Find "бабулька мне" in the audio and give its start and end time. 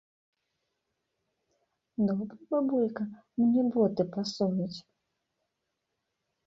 2.55-3.61